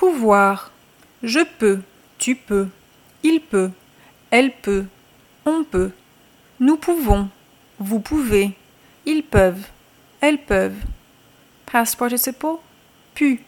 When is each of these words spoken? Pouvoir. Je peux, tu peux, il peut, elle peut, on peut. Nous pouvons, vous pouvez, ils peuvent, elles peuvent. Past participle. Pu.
Pouvoir. 0.00 0.70
Je 1.22 1.40
peux, 1.58 1.80
tu 2.16 2.34
peux, 2.34 2.68
il 3.22 3.38
peut, 3.38 3.70
elle 4.30 4.50
peut, 4.50 4.86
on 5.44 5.62
peut. 5.62 5.90
Nous 6.58 6.78
pouvons, 6.78 7.28
vous 7.78 8.00
pouvez, 8.00 8.52
ils 9.04 9.22
peuvent, 9.22 9.66
elles 10.22 10.38
peuvent. 10.38 10.82
Past 11.70 11.98
participle. 11.98 12.56
Pu. 13.14 13.42